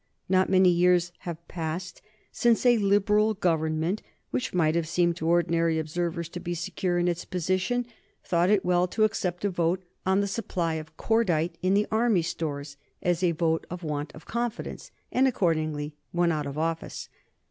[0.27, 2.01] Not many years have passed
[2.31, 7.07] since a Liberal Government, which might have seemed to ordinary observers to be secure in
[7.07, 7.85] its position,
[8.23, 12.23] thought it well to accept a vote on the supply of cordite in the army
[12.23, 17.07] stores as a vote of want of confidence, and accordingly went out of office.